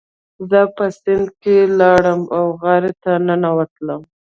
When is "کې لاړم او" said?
1.41-2.45